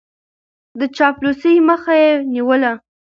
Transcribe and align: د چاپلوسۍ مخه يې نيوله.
د 0.79 0.81
چاپلوسۍ 0.97 1.55
مخه 1.69 1.93
يې 2.01 2.11
نيوله. 2.33 2.73